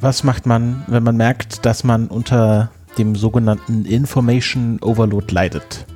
[0.00, 5.86] Was macht man, wenn man merkt, dass man unter dem sogenannten Information Overload leidet?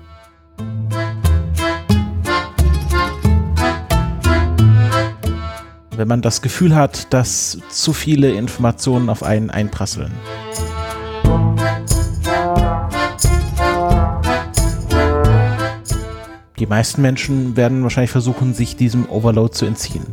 [5.95, 10.11] Wenn man das Gefühl hat, dass zu viele Informationen auf einen einprasseln.
[16.59, 20.07] Die meisten Menschen werden wahrscheinlich versuchen, sich diesem Overload zu entziehen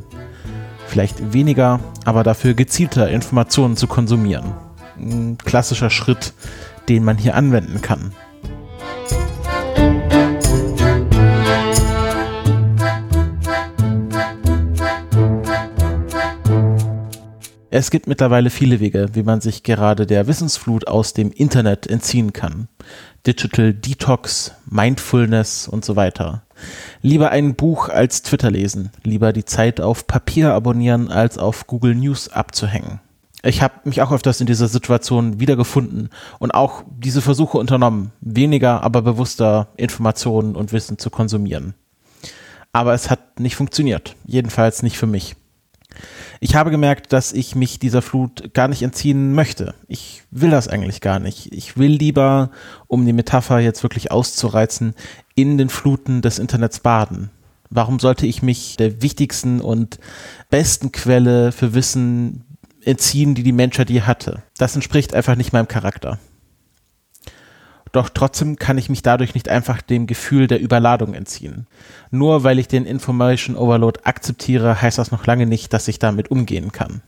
[0.90, 4.54] vielleicht weniger, aber dafür gezielter Informationen zu konsumieren.
[4.98, 6.34] Ein klassischer Schritt,
[6.90, 8.14] den man hier anwenden kann.
[17.72, 22.34] Es gibt mittlerweile viele Wege, wie man sich gerade der Wissensflut aus dem Internet entziehen
[22.34, 22.68] kann.
[23.28, 26.44] Digital Detox, Mindfulness und so weiter.
[27.02, 31.96] Lieber ein Buch als Twitter lesen, lieber die Zeit auf Papier abonnieren, als auf Google
[31.96, 33.00] News abzuhängen.
[33.42, 38.84] Ich habe mich auch öfters in dieser Situation wiedergefunden und auch diese Versuche unternommen, weniger,
[38.84, 41.74] aber bewusster Informationen und Wissen zu konsumieren.
[42.74, 45.36] Aber es hat nicht funktioniert, jedenfalls nicht für mich.
[46.40, 49.74] Ich habe gemerkt, dass ich mich dieser Flut gar nicht entziehen möchte.
[49.88, 51.54] Ich will das eigentlich gar nicht.
[51.54, 52.52] Ich will lieber,
[52.88, 54.94] um die Metapher jetzt wirklich auszureizen,
[55.42, 57.30] in den Fluten des Internets baden.
[57.70, 60.00] Warum sollte ich mich der wichtigsten und
[60.50, 62.44] besten Quelle für Wissen
[62.84, 64.44] entziehen, die die Menschheit je hatte?
[64.58, 66.18] Das entspricht einfach nicht meinem Charakter.
[67.92, 71.68] Doch trotzdem kann ich mich dadurch nicht einfach dem Gefühl der Überladung entziehen.
[72.12, 76.30] Nur weil ich den Information Overload akzeptiere, heißt das noch lange nicht, dass ich damit
[76.30, 77.02] umgehen kann.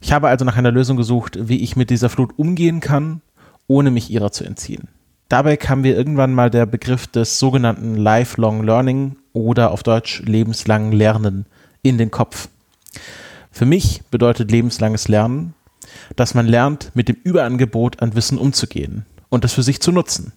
[0.00, 3.22] Ich habe also nach einer Lösung gesucht, wie ich mit dieser Flut umgehen kann,
[3.66, 4.88] ohne mich ihrer zu entziehen.
[5.28, 10.92] Dabei kam mir irgendwann mal der Begriff des sogenannten Lifelong Learning oder auf Deutsch lebenslangen
[10.92, 11.46] Lernen
[11.82, 12.48] in den Kopf.
[13.50, 15.54] Für mich bedeutet lebenslanges Lernen,
[16.14, 20.32] dass man lernt, mit dem Überangebot an Wissen umzugehen und es für sich zu nutzen.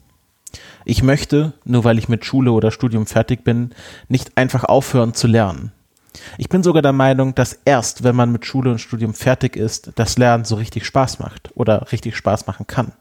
[0.85, 3.71] Ich möchte, nur weil ich mit Schule oder Studium fertig bin,
[4.07, 5.71] nicht einfach aufhören zu lernen.
[6.39, 9.91] Ich bin sogar der Meinung, dass erst, wenn man mit Schule und Studium fertig ist,
[9.95, 12.93] das Lernen so richtig Spaß macht oder richtig Spaß machen kann.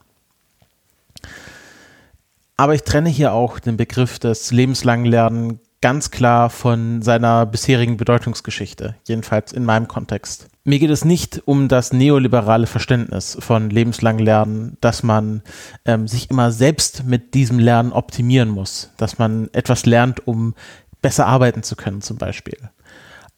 [2.59, 7.95] Aber ich trenne hier auch den Begriff des lebenslangen Lernen ganz klar von seiner bisherigen
[7.95, 10.49] Bedeutungsgeschichte, jedenfalls in meinem Kontext.
[10.65, 15.41] Mir geht es nicht um das neoliberale Verständnis von lebenslangen Lernen, dass man
[15.85, 20.53] ähm, sich immer selbst mit diesem Lernen optimieren muss, dass man etwas lernt, um
[21.01, 22.57] besser arbeiten zu können zum Beispiel.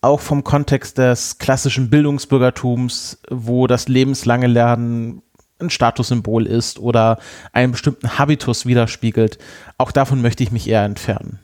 [0.01, 5.21] Auch vom Kontext des klassischen Bildungsbürgertums, wo das lebenslange Lernen
[5.61, 7.19] ein Statussymbol ist oder
[7.53, 9.37] einen bestimmten Habitus widerspiegelt,
[9.77, 11.39] auch davon möchte ich mich eher entfernen.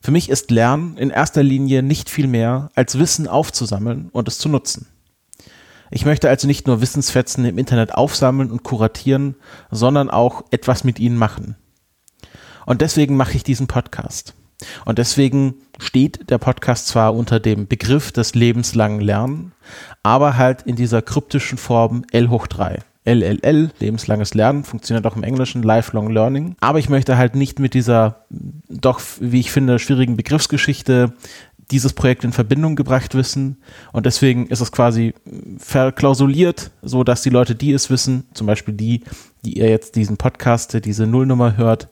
[0.00, 4.38] Für mich ist Lernen in erster Linie nicht viel mehr als Wissen aufzusammeln und es
[4.38, 4.86] zu nutzen.
[5.90, 9.36] Ich möchte also nicht nur Wissensfetzen im Internet aufsammeln und kuratieren,
[9.70, 11.54] sondern auch etwas mit ihnen machen.
[12.66, 14.34] Und deswegen mache ich diesen Podcast.
[14.84, 19.52] Und deswegen steht der Podcast zwar unter dem Begriff des lebenslangen Lernen,
[20.02, 22.78] aber halt in dieser kryptischen Form L hoch 3.
[23.04, 26.56] LLL, lebenslanges Lernen, funktioniert auch im Englischen, Lifelong Learning.
[26.60, 28.26] Aber ich möchte halt nicht mit dieser
[28.68, 31.12] doch, wie ich finde, schwierigen Begriffsgeschichte
[31.70, 33.56] dieses Projekt in Verbindung gebracht wissen.
[33.92, 35.14] Und deswegen ist es quasi
[35.58, 39.02] verklausuliert, so dass die Leute, die es wissen, zum Beispiel die,
[39.44, 41.88] die ihr jetzt diesen Podcast, diese Nullnummer hört,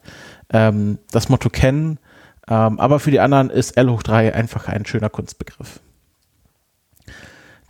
[0.51, 1.99] ähm, das Motto kennen.
[2.47, 5.79] Ähm, aber für die anderen ist L hoch 3 einfach ein schöner Kunstbegriff.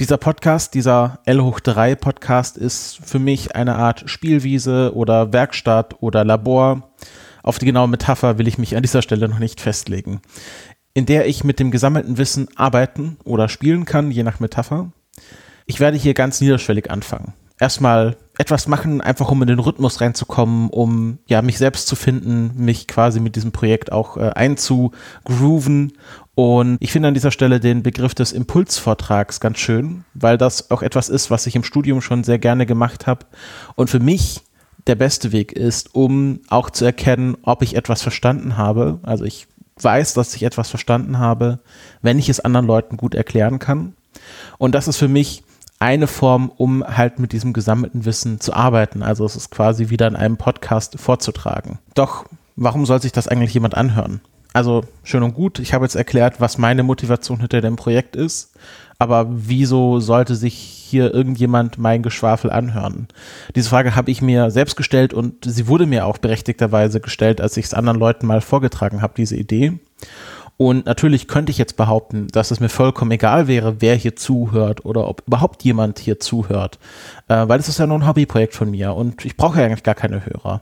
[0.01, 6.01] Dieser Podcast, dieser L hoch 3 Podcast ist für mich eine Art Spielwiese oder Werkstatt
[6.01, 6.89] oder Labor.
[7.43, 10.19] Auf die genaue Metapher will ich mich an dieser Stelle noch nicht festlegen.
[10.95, 14.91] In der ich mit dem gesammelten Wissen arbeiten oder spielen kann, je nach Metapher.
[15.67, 17.33] Ich werde hier ganz niederschwellig anfangen.
[17.59, 22.53] Erstmal etwas machen, einfach um in den Rhythmus reinzukommen, um ja mich selbst zu finden,
[22.55, 25.93] mich quasi mit diesem Projekt auch äh, einzugrooven
[26.35, 30.81] und ich finde an dieser Stelle den Begriff des Impulsvortrags ganz schön, weil das auch
[30.81, 33.25] etwas ist, was ich im Studium schon sehr gerne gemacht habe
[33.75, 34.41] und für mich
[34.87, 38.99] der beste Weg ist, um auch zu erkennen, ob ich etwas verstanden habe.
[39.03, 39.47] Also ich
[39.79, 41.59] weiß, dass ich etwas verstanden habe,
[42.01, 43.93] wenn ich es anderen Leuten gut erklären kann.
[44.57, 45.43] Und das ist für mich
[45.79, 49.01] eine Form, um halt mit diesem gesammelten Wissen zu arbeiten.
[49.03, 51.79] Also es ist quasi wieder in einem Podcast vorzutragen.
[51.95, 54.21] Doch warum soll sich das eigentlich jemand anhören?
[54.53, 58.53] Also schön und gut, ich habe jetzt erklärt, was meine Motivation hinter dem Projekt ist,
[58.99, 63.07] aber wieso sollte sich hier irgendjemand mein Geschwafel anhören?
[63.55, 67.57] Diese Frage habe ich mir selbst gestellt und sie wurde mir auch berechtigterweise gestellt, als
[67.57, 69.79] ich es anderen Leuten mal vorgetragen habe, diese Idee.
[70.57, 74.85] Und natürlich könnte ich jetzt behaupten, dass es mir vollkommen egal wäre, wer hier zuhört
[74.85, 76.77] oder ob überhaupt jemand hier zuhört,
[77.29, 79.81] äh, weil es ist ja nur ein Hobbyprojekt von mir und ich brauche ja eigentlich
[79.81, 80.61] gar keine Hörer.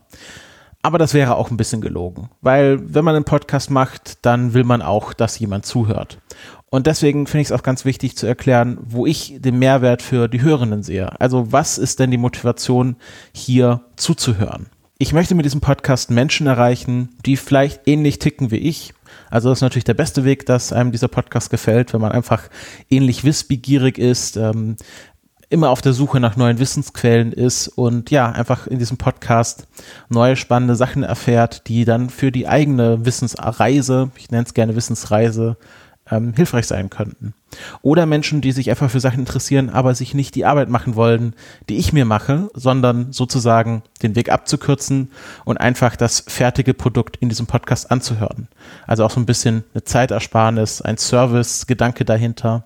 [0.81, 4.63] Aber das wäre auch ein bisschen gelogen, weil wenn man einen Podcast macht, dann will
[4.63, 6.19] man auch, dass jemand zuhört.
[6.69, 10.27] Und deswegen finde ich es auch ganz wichtig zu erklären, wo ich den Mehrwert für
[10.27, 11.19] die Hörenden sehe.
[11.19, 12.95] Also was ist denn die Motivation,
[13.33, 14.67] hier zuzuhören?
[14.99, 18.93] Ich möchte mit diesem Podcast Menschen erreichen, die vielleicht ähnlich ticken wie ich.
[19.29, 22.49] Also das ist natürlich der beste Weg, dass einem dieser Podcast gefällt, wenn man einfach
[22.89, 24.75] ähnlich wissbegierig ist, ähm,
[25.49, 29.67] immer auf der Suche nach neuen Wissensquellen ist und ja, einfach in diesem Podcast
[30.07, 35.57] neue spannende Sachen erfährt, die dann für die eigene Wissensreise, ich nenne es gerne Wissensreise,
[36.11, 37.33] ähm, hilfreich sein könnten.
[37.81, 41.33] Oder Menschen, die sich einfach für Sachen interessieren, aber sich nicht die Arbeit machen wollen,
[41.67, 45.11] die ich mir mache, sondern sozusagen den Weg abzukürzen
[45.45, 48.47] und einfach das fertige Produkt in diesem Podcast anzuhören.
[48.87, 52.63] Also auch so ein bisschen eine Zeitersparnis, ein Service-Gedanke dahinter.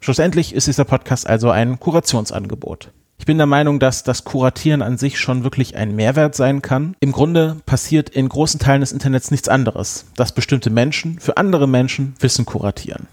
[0.00, 2.90] Schlussendlich ist dieser Podcast also ein Kurationsangebot.
[3.18, 6.94] Ich bin der Meinung, dass das Kuratieren an sich schon wirklich ein Mehrwert sein kann.
[7.00, 11.66] Im Grunde passiert in großen Teilen des Internets nichts anderes, dass bestimmte Menschen für andere
[11.66, 13.08] Menschen Wissen kuratieren.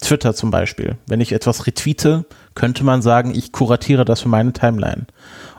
[0.00, 0.98] Twitter zum Beispiel.
[1.06, 5.06] Wenn ich etwas retweete, könnte man sagen, ich kuratiere das für meine Timeline.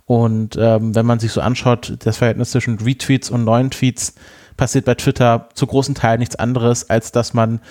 [0.06, 4.14] Und ähm, wenn man sich so anschaut, das Verhältnis zwischen Retweets und neuen Tweets,
[4.56, 7.62] passiert bei Twitter zu großen Teilen nichts anderes, als dass man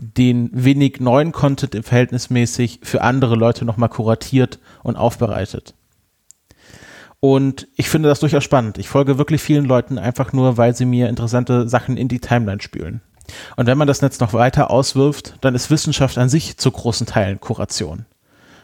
[0.00, 5.74] den wenig neuen Content im Verhältnismäßig für andere Leute nochmal kuratiert und aufbereitet.
[7.20, 8.78] Und ich finde das durchaus spannend.
[8.78, 12.62] Ich folge wirklich vielen Leuten einfach nur, weil sie mir interessante Sachen in die Timeline
[12.62, 13.02] spülen.
[13.56, 17.06] Und wenn man das Netz noch weiter auswirft, dann ist Wissenschaft an sich zu großen
[17.06, 18.06] Teilen Kuration.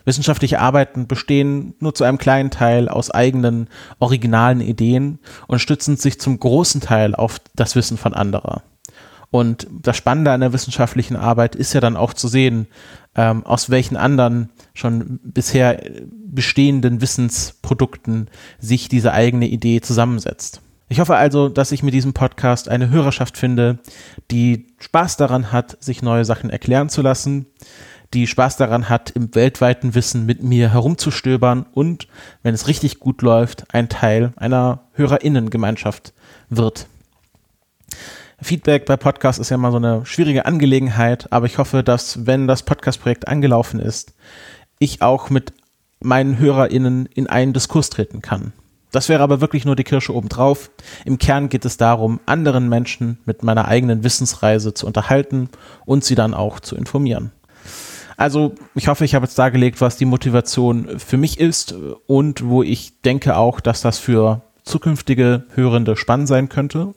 [0.06, 3.69] Wissenschaftliche Arbeiten bestehen nur zu einem kleinen Teil aus eigenen,
[3.99, 5.19] originalen Ideen
[5.49, 8.62] und stützen sich zum großen Teil auf das Wissen von anderer.
[9.37, 12.69] Und das Spannende an der wissenschaftlichen Arbeit ist ja dann auch zu sehen,
[13.15, 15.79] ähm, aus welchen anderen schon bisher
[16.09, 18.29] bestehenden Wissensprodukten
[18.59, 20.62] sich diese eigene Idee zusammensetzt.
[20.88, 23.79] Ich hoffe also, dass ich mit diesem Podcast eine Hörerschaft finde,
[24.31, 27.44] die Spaß daran hat, sich neue Sachen erklären zu lassen,
[28.15, 32.09] die Spaß daran hat, im weltweiten Wissen mit mir herumzustöbern und,
[32.43, 36.15] wenn es richtig gut läuft, ein Teil einer Hörerinnengemeinschaft
[36.49, 36.87] wird.
[38.41, 42.47] Feedback bei Podcasts ist ja immer so eine schwierige Angelegenheit, aber ich hoffe, dass, wenn
[42.47, 44.12] das Podcast-Projekt angelaufen ist,
[44.79, 45.55] ich auch mit
[46.00, 48.53] meinen HörerInnen in einen Diskurs treten kann.
[48.93, 50.71] Das wäre aber wirklich nur die Kirsche obendrauf.
[51.06, 55.49] Im Kern geht es darum, anderen Menschen mit meiner eigenen Wissensreise zu unterhalten
[55.87, 57.33] und sie dann auch zu informieren.
[58.19, 61.75] Also ich hoffe, ich habe jetzt dargelegt, was die Motivation für mich ist
[62.06, 66.94] und wo ich denke auch, dass das für zukünftige Hörende spannend sein könnte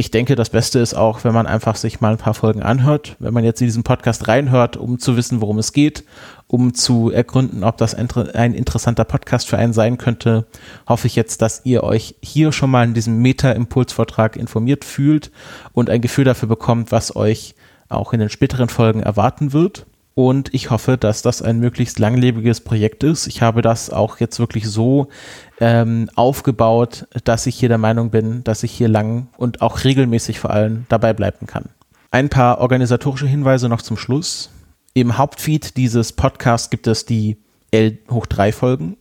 [0.00, 3.16] ich denke, das Beste ist auch, wenn man einfach sich mal ein paar Folgen anhört,
[3.18, 6.04] wenn man jetzt in diesen Podcast reinhört, um zu wissen, worum es geht,
[6.46, 10.46] um zu ergründen, ob das ein interessanter Podcast für einen sein könnte,
[10.88, 15.30] hoffe ich jetzt, dass ihr euch hier schon mal in diesem Meta-Impulsvortrag informiert fühlt
[15.72, 17.54] und ein Gefühl dafür bekommt, was euch
[17.90, 19.84] auch in den späteren Folgen erwarten wird.
[20.14, 23.26] Und ich hoffe, dass das ein möglichst langlebiges Projekt ist.
[23.26, 25.08] Ich habe das auch jetzt wirklich so
[25.60, 30.40] ähm, aufgebaut, dass ich hier der Meinung bin, dass ich hier lang und auch regelmäßig
[30.40, 31.66] vor allem dabei bleiben kann.
[32.10, 34.50] Ein paar organisatorische Hinweise noch zum Schluss.
[34.94, 37.38] Im Hauptfeed dieses Podcasts gibt es die
[37.70, 38.96] L hoch 3 Folgen,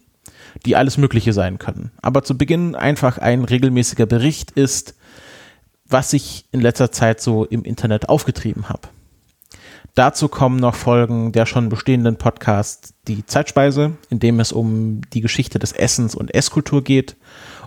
[0.65, 1.91] die alles Mögliche sein können.
[2.01, 4.93] Aber zu Beginn einfach ein regelmäßiger Bericht ist,
[5.87, 8.89] was ich in letzter Zeit so im Internet aufgetrieben habe.
[9.95, 15.21] Dazu kommen noch Folgen der schon bestehenden Podcasts Die Zeitspeise, in dem es um die
[15.21, 17.15] Geschichte des Essens und Esskultur geht,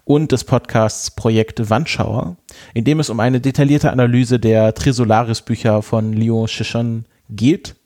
[0.04, 2.36] und des Podcasts Projekt Wandschauer,
[2.74, 7.76] in dem es um eine detaillierte Analyse der Trisolaris-Bücher von Lyon Chichon geht.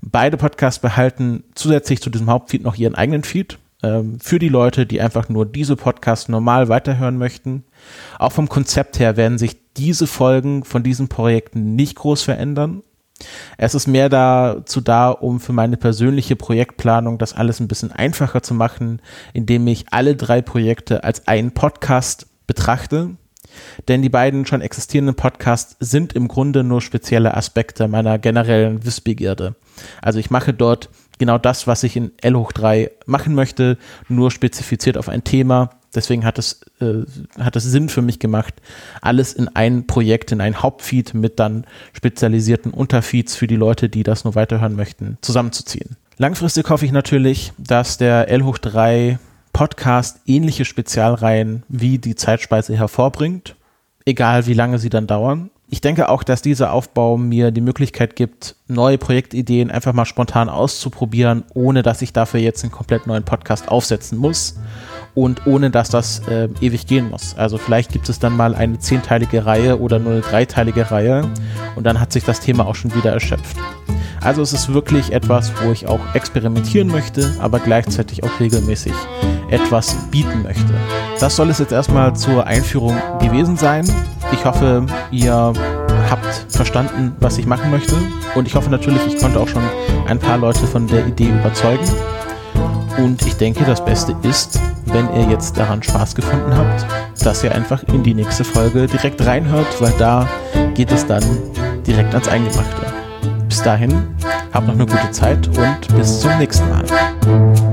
[0.00, 4.86] Beide Podcasts behalten zusätzlich zu diesem Hauptfeed noch ihren eigenen Feed ähm, für die Leute,
[4.86, 7.64] die einfach nur diese Podcasts normal weiterhören möchten.
[8.18, 12.82] Auch vom Konzept her werden sich diese Folgen von diesen Projekten nicht groß verändern.
[13.58, 18.42] Es ist mehr dazu da, um für meine persönliche Projektplanung das alles ein bisschen einfacher
[18.42, 19.00] zu machen,
[19.32, 23.16] indem ich alle drei Projekte als einen Podcast betrachte.
[23.88, 29.56] Denn die beiden schon existierenden Podcasts sind im Grunde nur spezielle Aspekte meiner generellen Wissbegierde.
[30.00, 33.76] Also ich mache dort genau das, was ich in L hoch 3 machen möchte,
[34.08, 37.04] nur spezifiziert auf ein Thema Deswegen hat es, äh,
[37.40, 38.54] hat es Sinn für mich gemacht,
[39.02, 44.02] alles in ein Projekt, in ein Hauptfeed mit dann spezialisierten Unterfeeds für die Leute, die
[44.02, 45.96] das nur weiterhören möchten, zusammenzuziehen.
[46.16, 49.18] Langfristig hoffe ich natürlich, dass der L hoch 3
[49.52, 53.56] Podcast ähnliche Spezialreihen wie die Zeitspeise hervorbringt,
[54.04, 55.50] egal wie lange sie dann dauern.
[55.72, 60.48] ich denke auch, dass dieser Aufbau mir die Möglichkeit gibt, neue Projektideen einfach mal spontan
[60.48, 64.56] auszuprobieren, ohne dass ich dafür jetzt einen komplett neuen Podcast aufsetzen muss
[65.20, 67.34] und ohne dass das äh, ewig gehen muss.
[67.36, 71.28] Also vielleicht gibt es dann mal eine zehnteilige Reihe oder nur eine dreiteilige Reihe
[71.76, 73.56] und dann hat sich das Thema auch schon wieder erschöpft.
[74.22, 78.92] Also es ist wirklich etwas, wo ich auch experimentieren möchte, aber gleichzeitig auch regelmäßig
[79.50, 80.72] etwas bieten möchte.
[81.18, 83.84] Das soll es jetzt erstmal zur Einführung gewesen sein.
[84.32, 85.52] Ich hoffe, ihr
[86.08, 87.96] habt verstanden, was ich machen möchte.
[88.34, 89.62] Und ich hoffe natürlich, ich konnte auch schon
[90.06, 91.84] ein paar Leute von der Idee überzeugen.
[93.02, 96.84] Und ich denke, das Beste ist, wenn ihr jetzt daran Spaß gefunden habt,
[97.24, 100.28] dass ihr einfach in die nächste Folge direkt reinhört, weil da
[100.74, 101.24] geht es dann
[101.86, 102.86] direkt ans Eingemachte.
[103.48, 104.14] Bis dahin,
[104.52, 107.69] habt noch eine gute Zeit und bis zum nächsten Mal.